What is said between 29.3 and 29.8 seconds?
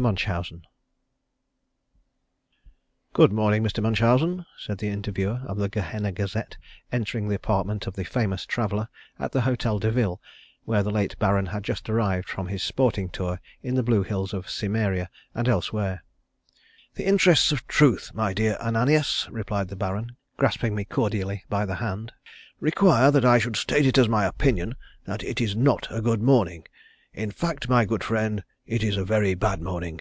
bad